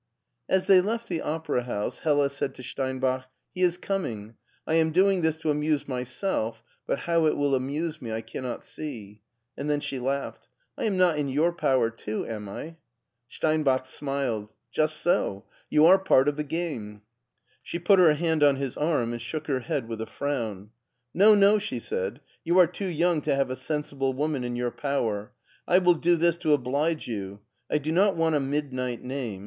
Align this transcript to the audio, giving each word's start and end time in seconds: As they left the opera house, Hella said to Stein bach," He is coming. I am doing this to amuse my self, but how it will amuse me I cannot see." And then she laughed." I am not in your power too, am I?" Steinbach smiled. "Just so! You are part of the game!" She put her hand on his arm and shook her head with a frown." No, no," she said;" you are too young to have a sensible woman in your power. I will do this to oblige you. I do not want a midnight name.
As 0.49 0.65
they 0.65 0.81
left 0.81 1.07
the 1.09 1.21
opera 1.21 1.61
house, 1.61 1.99
Hella 1.99 2.31
said 2.31 2.55
to 2.55 2.63
Stein 2.63 2.97
bach," 2.97 3.29
He 3.53 3.61
is 3.61 3.77
coming. 3.77 4.33
I 4.65 4.73
am 4.73 4.91
doing 4.91 5.21
this 5.21 5.37
to 5.37 5.51
amuse 5.51 5.87
my 5.87 6.03
self, 6.03 6.63
but 6.87 7.01
how 7.01 7.27
it 7.27 7.37
will 7.37 7.53
amuse 7.53 8.01
me 8.01 8.11
I 8.11 8.21
cannot 8.21 8.63
see." 8.63 9.21
And 9.55 9.69
then 9.69 9.79
she 9.79 9.99
laughed." 9.99 10.47
I 10.75 10.85
am 10.85 10.97
not 10.97 11.19
in 11.19 11.29
your 11.29 11.53
power 11.53 11.91
too, 11.91 12.25
am 12.25 12.49
I?" 12.49 12.77
Steinbach 13.29 13.85
smiled. 13.85 14.49
"Just 14.71 14.97
so! 14.97 15.45
You 15.69 15.85
are 15.85 15.99
part 15.99 16.27
of 16.27 16.35
the 16.35 16.43
game!" 16.43 17.03
She 17.61 17.77
put 17.77 17.99
her 17.99 18.15
hand 18.15 18.41
on 18.41 18.55
his 18.55 18.75
arm 18.77 19.13
and 19.13 19.21
shook 19.21 19.45
her 19.45 19.59
head 19.59 19.87
with 19.87 20.01
a 20.01 20.07
frown." 20.07 20.71
No, 21.13 21.35
no," 21.35 21.59
she 21.59 21.79
said;" 21.79 22.21
you 22.43 22.57
are 22.57 22.65
too 22.65 22.87
young 22.89 23.21
to 23.21 23.35
have 23.35 23.51
a 23.51 23.55
sensible 23.55 24.13
woman 24.13 24.43
in 24.43 24.55
your 24.55 24.71
power. 24.71 25.31
I 25.67 25.77
will 25.77 25.93
do 25.93 26.15
this 26.15 26.37
to 26.37 26.53
oblige 26.53 27.07
you. 27.07 27.41
I 27.69 27.77
do 27.77 27.91
not 27.91 28.15
want 28.15 28.33
a 28.33 28.39
midnight 28.39 29.03
name. 29.03 29.39